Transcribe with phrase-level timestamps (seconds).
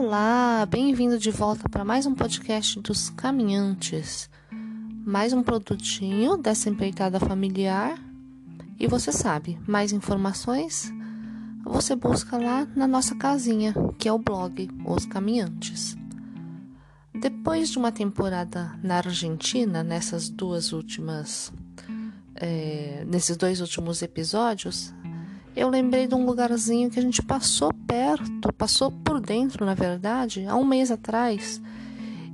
[0.00, 4.30] Olá, bem-vindo de volta para mais um podcast dos Caminhantes.
[5.04, 7.98] Mais um produtinho dessa empreitada familiar.
[8.78, 10.88] E você sabe, mais informações
[11.64, 15.96] você busca lá na nossa casinha, que é o blog Os Caminhantes.
[17.12, 21.52] Depois de uma temporada na Argentina, nessas duas últimas,
[22.36, 24.94] é, nesses dois últimos episódios,
[25.58, 30.46] eu lembrei de um lugarzinho que a gente passou perto, passou por dentro, na verdade,
[30.46, 31.60] há um mês atrás,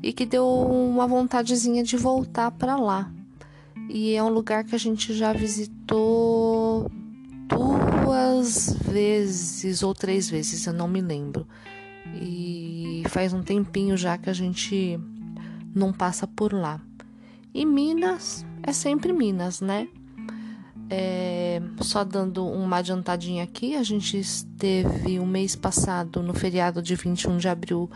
[0.03, 3.11] e que deu uma vontadezinha de voltar para lá.
[3.89, 6.91] E é um lugar que a gente já visitou
[7.49, 11.49] duas vezes ou três vezes, eu não me lembro.
[12.21, 15.01] E faz um tempinho já que a gente
[15.75, 16.79] não passa por lá.
[17.55, 19.89] E Minas é sempre Minas, né?
[20.97, 26.95] É, só dando uma adiantadinha aqui, a gente esteve o mês passado no feriado de
[26.95, 27.91] 21 de abril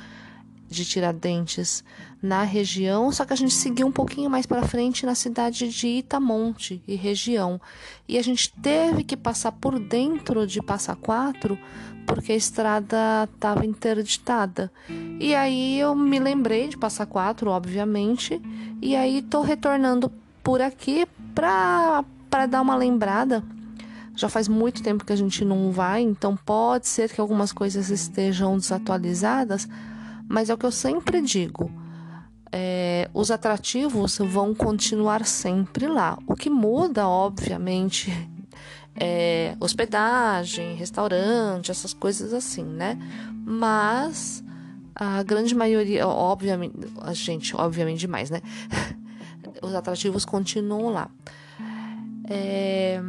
[0.69, 1.85] de Tiradentes
[2.21, 5.87] na região, só que a gente seguiu um pouquinho mais para frente na cidade de
[5.87, 7.61] Itamonte e região.
[8.09, 11.57] E a gente teve que passar por dentro de Passa Quatro
[12.05, 14.73] porque a estrada estava interditada.
[15.21, 18.43] E aí eu me lembrei de Passa Quatro, obviamente,
[18.83, 20.11] e aí tô retornando
[20.43, 23.43] por aqui para para dar uma lembrada.
[24.15, 27.89] Já faz muito tempo que a gente não vai, então pode ser que algumas coisas
[27.89, 29.69] estejam desatualizadas,
[30.29, 31.71] mas é o que eu sempre digo.
[32.51, 36.19] É, os atrativos vão continuar sempre lá.
[36.27, 38.11] O que muda, obviamente,
[38.99, 42.99] é hospedagem, restaurante, essas coisas assim, né?
[43.45, 44.43] Mas
[44.95, 48.43] a grande maioria, obviamente, a gente, obviamente demais, né?
[49.63, 51.09] Os atrativos continuam lá.
[52.31, 53.01] É,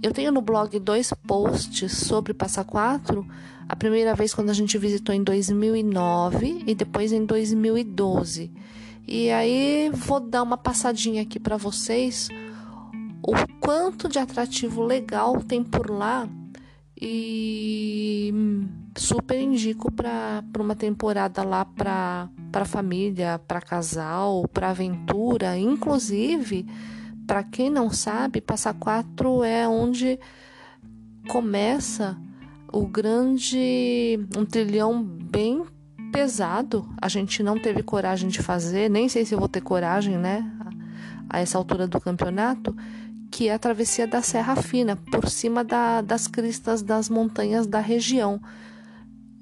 [0.00, 3.26] eu tenho no blog dois posts sobre Passa Quatro.
[3.68, 8.50] A primeira vez quando a gente visitou em 2009 e depois em 2012.
[9.06, 12.28] E aí vou dar uma passadinha aqui para vocês
[13.22, 16.28] o quanto de atrativo legal tem por lá
[17.00, 18.32] e
[18.96, 26.66] super indico para uma temporada lá para família, para casal, para aventura, inclusive
[27.28, 30.18] para quem não sabe, Passa Quatro é onde
[31.28, 32.16] começa
[32.72, 35.62] o grande um trilhão bem
[36.10, 36.88] pesado.
[37.00, 40.50] A gente não teve coragem de fazer, nem sei se eu vou ter coragem, né?
[41.28, 42.74] A essa altura do campeonato,
[43.30, 47.78] que é a travessia da Serra Fina, por cima da, das cristas das montanhas da
[47.78, 48.40] região.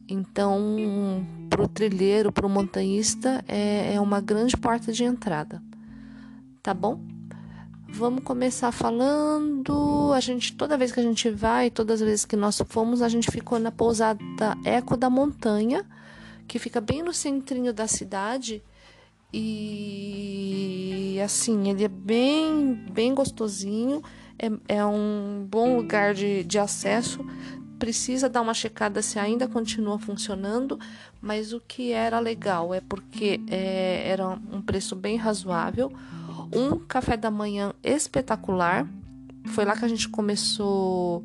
[0.09, 5.63] Então, para o trilheiro, para o montanhista, é, é uma grande porta de entrada.
[6.65, 7.16] Tá bom?
[7.89, 10.13] Vamos começar falando.
[10.13, 13.09] A gente, toda vez que a gente vai, todas as vezes que nós fomos, a
[13.09, 14.21] gente ficou na pousada
[14.65, 15.85] Eco da Montanha,
[16.49, 18.63] que fica bem no centrinho da cidade.
[19.33, 24.03] E assim, ele é bem, bem gostosinho.
[24.39, 27.25] É, é um bom lugar de, de acesso.
[27.79, 30.79] Precisa dar uma checada se ainda continua funcionando,
[31.21, 35.93] mas o que era legal é porque é, era um preço bem razoável
[36.55, 38.89] um café da manhã espetacular.
[39.47, 41.25] Foi lá que a gente começou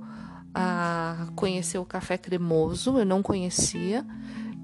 [0.53, 4.05] a conhecer o café cremoso, eu não conhecia.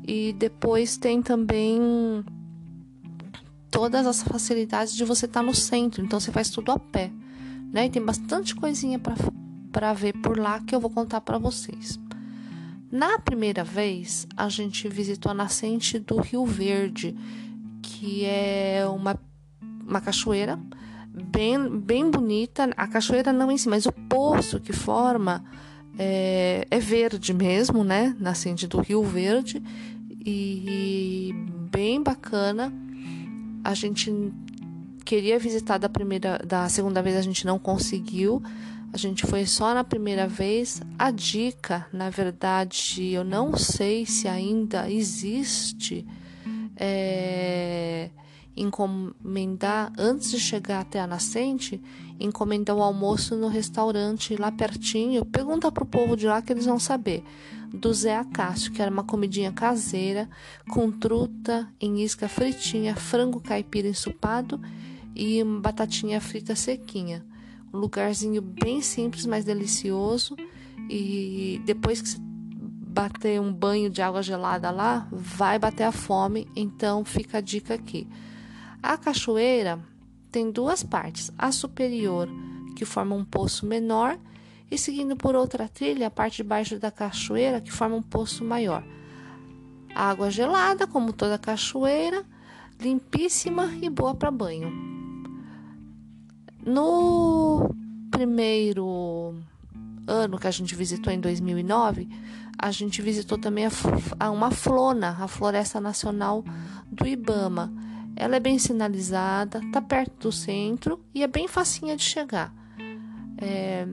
[0.07, 2.23] E depois tem também
[3.69, 7.11] todas as facilidades de você estar tá no centro, então você faz tudo a pé,
[7.71, 7.85] né?
[7.85, 8.99] E tem bastante coisinha
[9.71, 11.99] para ver por lá que eu vou contar para vocês.
[12.89, 17.13] Na primeira vez, a gente visitou a nascente do Rio Verde,
[17.81, 19.19] que é uma
[19.87, 20.59] uma cachoeira
[21.07, 22.69] bem, bem bonita.
[22.75, 25.43] A cachoeira não em si, mas o poço que forma
[25.97, 28.15] é, é verde mesmo, né?
[28.19, 29.61] Nascente do Rio Verde.
[30.25, 31.33] E, e
[31.71, 32.71] bem bacana.
[33.63, 34.11] A gente
[35.03, 38.43] queria visitar da primeira, da segunda vez a gente não conseguiu.
[38.93, 40.81] A gente foi só na primeira vez.
[40.97, 46.05] A dica, na verdade, eu não sei se ainda existe.
[46.75, 48.09] É,
[48.57, 51.81] encomendar, antes de chegar até a nascente,
[52.19, 55.23] encomendar o almoço no restaurante lá pertinho.
[55.23, 57.23] Pergunta pro povo de lá que eles vão saber.
[57.73, 60.29] Do Zé Acácio, que era uma comidinha caseira,
[60.69, 64.59] com truta em isca fritinha, frango caipira ensopado
[65.15, 67.25] e batatinha frita sequinha.
[67.73, 70.35] Um lugarzinho bem simples, mas delicioso.
[70.89, 72.27] E depois que você
[72.97, 76.47] bater um banho de água gelada lá, vai bater a fome.
[76.55, 78.07] Então fica a dica aqui.
[78.81, 79.79] A cachoeira
[80.31, 82.29] tem duas partes: a superior,
[82.75, 84.17] que forma um poço menor,
[84.69, 88.43] e seguindo por outra trilha, a parte de baixo da cachoeira, que forma um poço
[88.43, 88.83] maior.
[89.95, 92.23] Água gelada, como toda cachoeira,
[92.79, 94.71] limpíssima e boa para banho.
[96.63, 97.73] No
[98.11, 99.35] primeiro
[100.05, 102.07] ano que a gente visitou em 2009,
[102.57, 103.65] a gente visitou também
[104.19, 106.43] a, uma flona, a Floresta Nacional
[106.91, 107.71] do Ibama
[108.17, 112.53] ela é bem sinalizada, está perto do centro e é bem facinha de chegar.
[113.37, 113.87] É,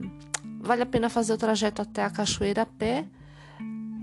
[0.59, 3.05] vale a pena fazer o trajeto até a cachoeira a pé.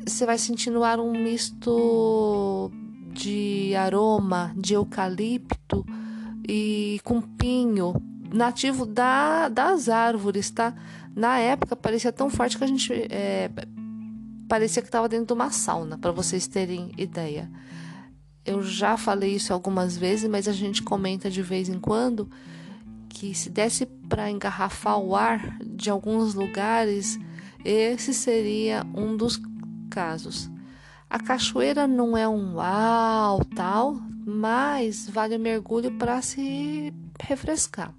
[0.06, 2.70] Você vai sentir no ar um misto
[3.12, 5.84] de aroma de eucalipto
[6.48, 7.94] e com pinho,
[8.32, 10.74] nativo da, das árvores, tá?
[11.14, 13.50] Na época parecia tão forte que a gente é,
[14.48, 17.50] parecia que estava dentro de uma sauna, para vocês terem ideia.
[18.44, 22.28] Eu já falei isso algumas vezes, mas a gente comenta de vez em quando
[23.08, 27.18] que se desse para engarrafar o ar de alguns lugares,
[27.64, 29.40] esse seria um dos
[29.88, 30.50] casos.
[31.08, 37.94] A cachoeira não é um uau tal, mas vale o mergulho para se refrescar.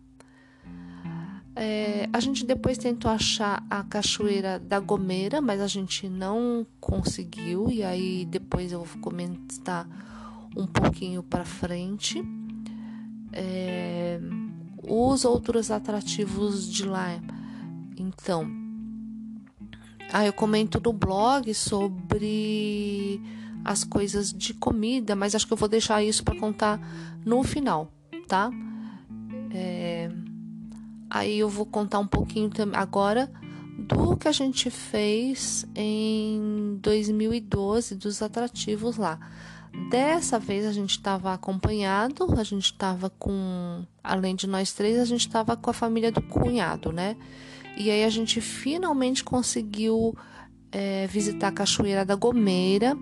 [1.55, 7.69] É, a gente depois tentou achar a cachoeira da Gomeira, mas a gente não conseguiu,
[7.69, 9.87] e aí depois eu vou comentar
[10.55, 12.23] um pouquinho para frente.
[13.31, 14.19] É,
[14.87, 17.19] os outros atrativos de lá.
[17.97, 18.49] Então,
[20.11, 23.21] ah, eu comento no blog sobre
[23.63, 26.79] as coisas de comida, mas acho que eu vou deixar isso para contar
[27.25, 27.91] no final,
[28.27, 28.51] tá?
[29.51, 30.11] É,
[31.09, 33.31] aí eu vou contar um pouquinho agora
[33.77, 39.19] do que a gente fez em 2012 dos atrativos lá.
[39.89, 45.05] Dessa vez a gente estava acompanhado, a gente estava com, além de nós três, a
[45.05, 47.15] gente estava com a família do cunhado, né?
[47.75, 50.15] E aí a gente finalmente conseguiu
[50.71, 52.95] é, visitar a Cachoeira da Gomeira.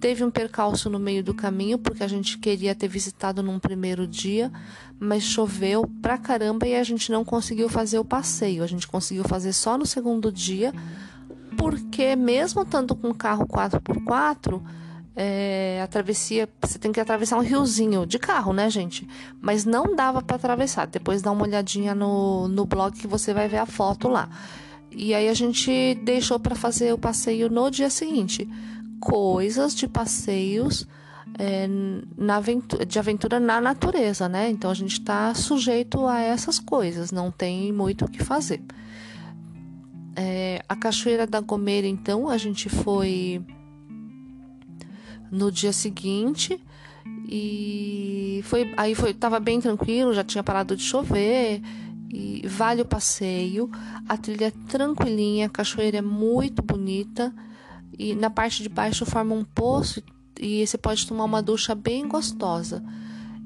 [0.00, 4.06] Teve um percalço no meio do caminho, porque a gente queria ter visitado num primeiro
[4.06, 4.52] dia,
[4.98, 8.62] mas choveu pra caramba e a gente não conseguiu fazer o passeio.
[8.62, 10.72] A gente conseguiu fazer só no segundo dia,
[11.56, 14.60] porque mesmo estando com carro 4x4,
[15.16, 19.08] é, a travessia, você tem que atravessar um riozinho de carro, né, gente?
[19.40, 20.86] Mas não dava para atravessar.
[20.86, 24.28] Depois dá uma olhadinha no, no blog que você vai ver a foto lá.
[24.90, 28.46] E aí a gente deixou para fazer o passeio no dia seguinte.
[29.00, 30.86] Coisas de passeios
[31.38, 31.66] é,
[32.16, 34.50] na aventura, de aventura na natureza, né?
[34.50, 38.62] Então a gente está sujeito a essas coisas, não tem muito o que fazer.
[40.14, 43.44] É, a Cachoeira da Gomeira, então, a gente foi
[45.36, 46.60] no dia seguinte
[47.28, 51.60] e foi aí foi tava bem tranquilo, já tinha parado de chover
[52.12, 53.70] e vale o passeio.
[54.08, 57.34] A trilha é tranquilinha, a cachoeira é muito bonita
[57.98, 60.02] e na parte de baixo forma um poço
[60.40, 62.82] e você pode tomar uma ducha bem gostosa.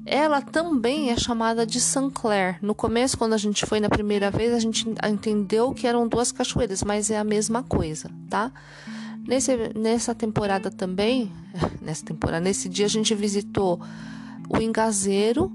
[0.05, 2.57] Ela também é chamada de Saint-Clair.
[2.59, 6.31] No começo, quando a gente foi na primeira vez, a gente entendeu que eram duas
[6.31, 8.51] cachoeiras, mas é a mesma coisa, tá?
[9.27, 11.31] Nesse, nessa temporada também,
[11.81, 13.79] nessa temporada, nesse dia a gente visitou
[14.49, 15.51] o Engazeiro,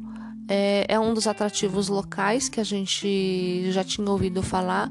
[0.48, 4.90] é, é um dos atrativos locais que a gente já tinha ouvido falar.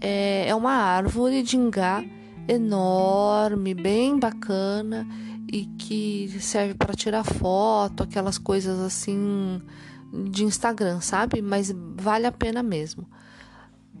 [0.00, 2.04] É, é uma árvore de ingá
[2.48, 5.06] enorme, bem bacana
[5.52, 9.60] e que serve para tirar foto, aquelas coisas assim
[10.30, 11.40] de Instagram, sabe?
[11.40, 13.06] Mas vale a pena mesmo.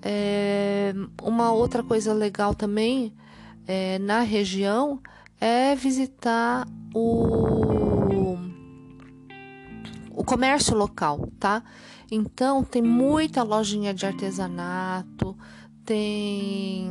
[0.02, 3.12] É, uma outra coisa legal também
[3.66, 5.00] é, na região
[5.40, 8.36] é visitar o,
[10.10, 11.62] o comércio local, tá?
[12.10, 15.36] Então tem muita lojinha de artesanato,
[15.84, 16.90] tem.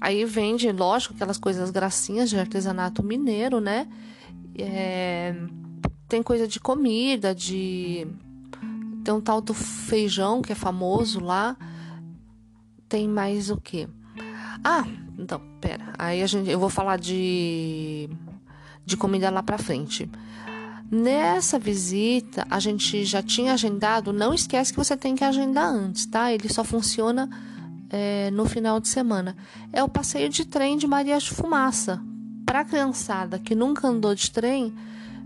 [0.00, 3.88] Aí vende, lógico, aquelas coisas gracinhas de artesanato mineiro, né?
[4.56, 5.34] É...
[6.08, 8.06] Tem coisa de comida, de.
[9.04, 11.56] Tem um tal do feijão que é famoso lá.
[12.88, 13.86] Tem mais o que?
[14.64, 14.84] Ah,
[15.18, 15.92] então, pera.
[15.98, 18.08] Aí a gente, eu vou falar de,
[18.86, 20.08] de comida lá pra frente.
[20.90, 24.12] Nessa visita, a gente já tinha agendado.
[24.12, 26.32] Não esquece que você tem que agendar antes, tá?
[26.32, 27.28] Ele só funciona
[27.90, 29.36] é, no final de semana.
[29.72, 32.00] É o passeio de trem de Maria de Fumaça.
[32.46, 34.72] Para a criançada que nunca andou de trem,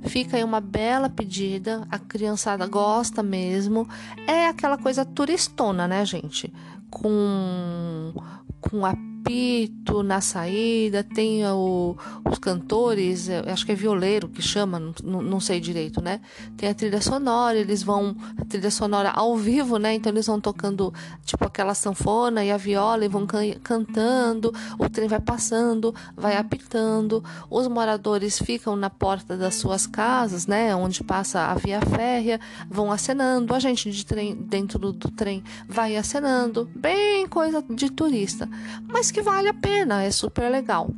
[0.04, 1.86] fica aí uma bela pedida.
[1.90, 3.86] A criançada gosta mesmo.
[4.26, 6.52] É aquela coisa turistona, né, gente?
[6.90, 8.12] Com,
[8.60, 11.96] com a apito na saída, tem o,
[12.28, 16.20] os cantores, acho que é violeiro que chama, não, não, sei direito, né?
[16.56, 19.94] Tem a trilha sonora, eles vão, a trilha sonora ao vivo, né?
[19.94, 20.92] Então eles vão tocando
[21.24, 26.36] tipo aquela sanfona e a viola e vão can, cantando, o trem vai passando, vai
[26.36, 30.74] apitando, os moradores ficam na porta das suas casas, né?
[30.74, 35.44] Onde passa a via férrea, vão acenando, a gente de trem, dentro do, do trem
[35.68, 38.48] vai acenando, bem coisa de turista.
[38.88, 40.90] Mas que vale a pena, é super legal.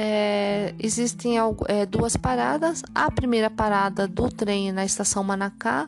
[0.00, 2.82] É, existem é, duas paradas.
[2.94, 5.86] A primeira parada do trem na estação Manacá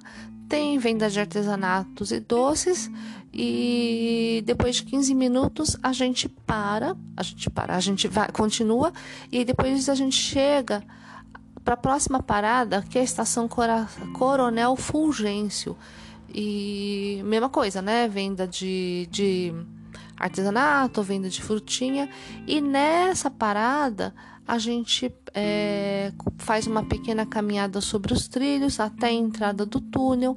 [0.49, 2.90] tem venda de artesanatos e doces.
[3.32, 8.92] E depois de 15 minutos a gente para, a gente para, a gente vai, continua
[9.30, 10.82] e depois a gente chega
[11.64, 13.49] para a próxima parada, que é a estação
[14.12, 15.76] Coronel Fulgêncio.
[16.34, 18.08] E mesma coisa, né?
[18.08, 19.54] Venda de, de
[20.20, 22.08] artesanato, venda de frutinha.
[22.46, 24.14] E nessa parada
[24.46, 30.36] a gente é, faz uma pequena caminhada sobre os trilhos até a entrada do túnel.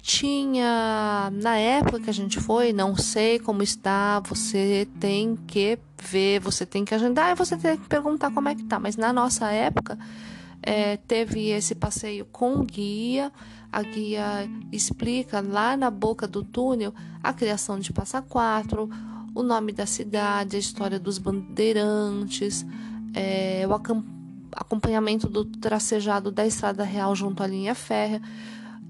[0.00, 6.38] Tinha na época que a gente foi, não sei como está, você tem que ver,
[6.38, 8.78] você tem que agendar e você tem que perguntar como é que tá.
[8.78, 9.98] Mas na nossa época
[10.62, 13.32] é, teve esse passeio com guia.
[13.72, 18.88] A guia explica lá na boca do túnel a criação de passa quatro,
[19.36, 22.64] o nome da cidade, a história dos bandeirantes,
[23.12, 23.74] é, o
[24.52, 28.22] acompanhamento do tracejado da Estrada Real junto à linha férrea.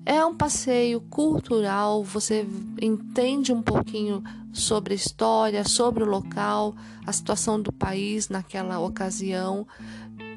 [0.04, 2.46] É um passeio cultural, você
[2.80, 4.22] entende um pouquinho
[4.52, 9.66] sobre a história, sobre o local, a situação do país naquela ocasião,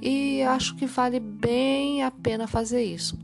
[0.01, 3.15] e acho que vale bem a pena fazer isso.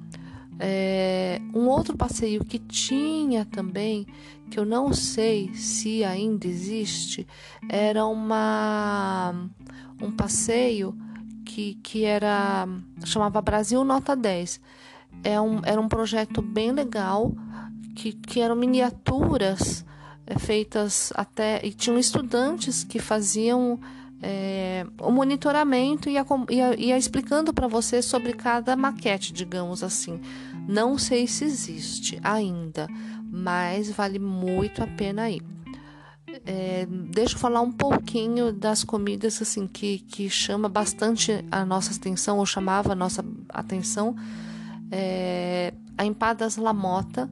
[0.60, 4.06] É, um outro passeio que tinha também,
[4.50, 7.28] que eu não sei se ainda existe,
[7.70, 9.34] era uma
[10.02, 10.96] um passeio
[11.46, 12.68] que, que era
[13.06, 14.60] chamava Brasil Nota 10.
[15.24, 17.32] É um, era um projeto bem legal
[17.96, 19.86] que, que eram miniaturas
[20.28, 23.80] é, feitas até e tinham estudantes que faziam
[24.22, 30.20] é, o monitoramento e ia, ia, ia explicando para você sobre cada maquete, digamos assim.
[30.68, 32.88] Não sei se existe ainda,
[33.36, 35.44] mas vale muito a pena ir.
[36.46, 41.94] É, deixa eu falar um pouquinho das comidas assim que, que chama bastante a nossa
[41.94, 44.16] atenção ou chamava a nossa atenção.
[44.92, 47.30] É, a empadas Lamota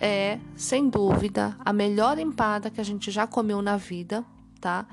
[0.00, 4.24] é, sem dúvida, a melhor empada que a gente já comeu na vida,
[4.60, 4.86] tá?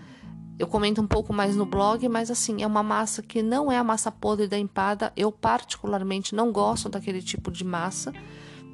[0.59, 3.77] Eu comento um pouco mais no blog, mas assim, é uma massa que não é
[3.77, 5.13] a massa podre da empada.
[5.15, 8.11] Eu particularmente não gosto daquele tipo de massa.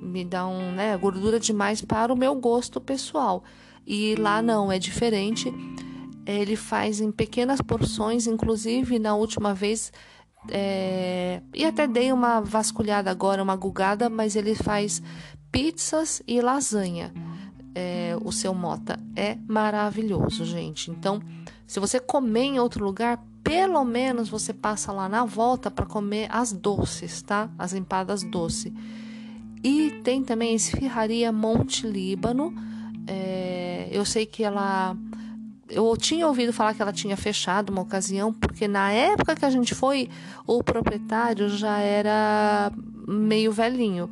[0.04, 3.44] Me um, né, gordura demais para o meu gosto pessoal.
[3.86, 5.54] E lá não, é diferente.
[6.26, 9.92] Ele faz em pequenas porções, inclusive na última vez
[10.50, 15.02] é, e até dei uma vasculhada agora, uma gugada, mas ele faz
[15.52, 17.14] pizzas e lasanha.
[17.76, 20.92] É, o seu mota é maravilhoso, gente.
[20.92, 21.20] Então,
[21.66, 26.28] se você comer em outro lugar, pelo menos você passa lá na volta para comer
[26.30, 27.50] as doces, tá?
[27.58, 28.74] As empadas doce.
[29.64, 32.54] E tem também a esfirraria Monte Líbano.
[33.08, 34.96] É, eu sei que ela.
[35.70, 39.50] Eu tinha ouvido falar que ela tinha fechado uma ocasião, porque na época que a
[39.50, 40.10] gente foi,
[40.46, 42.72] o proprietário já era
[43.08, 44.12] meio velhinho.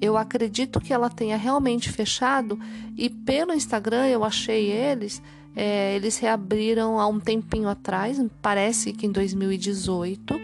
[0.00, 2.58] Eu acredito que ela tenha realmente fechado
[2.96, 5.22] e pelo Instagram eu achei eles
[5.56, 10.38] é, eles reabriram há um tempinho atrás, parece que em 2018.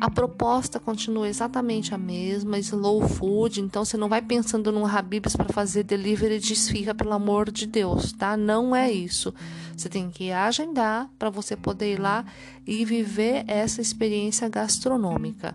[0.00, 5.36] A proposta continua exatamente a mesma, slow food, então você não vai pensando num Habib's
[5.36, 8.34] para fazer delivery de esfirra, pelo amor de Deus, tá?
[8.34, 9.34] Não é isso.
[9.76, 12.24] Você tem que agendar para você poder ir lá
[12.66, 15.54] e viver essa experiência gastronômica.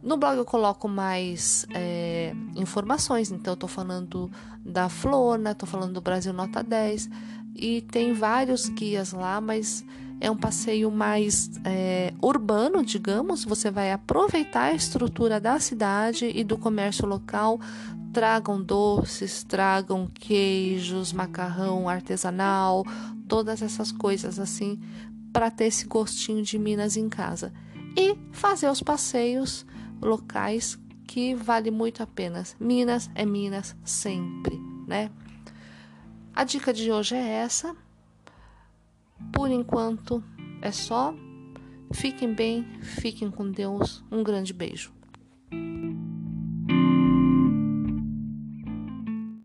[0.00, 4.30] No blog eu coloco mais é, informações, então eu tô falando
[4.64, 7.10] da Flona, tô falando do Brasil Nota 10,
[7.56, 9.84] e tem vários guias lá, mas
[10.22, 13.44] é um passeio mais é, urbano, digamos.
[13.44, 17.58] Você vai aproveitar a estrutura da cidade e do comércio local.
[18.12, 22.84] Tragam doces, tragam queijos, macarrão artesanal,
[23.26, 24.80] todas essas coisas assim,
[25.32, 27.52] para ter esse gostinho de Minas em casa.
[27.96, 29.66] E fazer os passeios
[30.00, 32.44] locais que vale muito a pena.
[32.60, 35.10] Minas é Minas sempre, né?
[36.32, 37.74] A dica de hoje é essa.
[39.30, 40.22] Por enquanto
[40.62, 41.14] é só.
[41.92, 44.02] Fiquem bem, fiquem com Deus.
[44.10, 44.92] Um grande beijo.